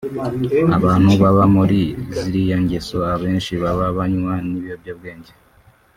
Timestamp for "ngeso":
2.63-2.97